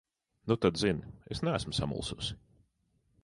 Nu 0.51 0.55
tad 0.63 0.79
zini: 0.83 1.11
es 1.35 1.43
neesmu 1.49 1.77
samulsusi. 1.81 2.39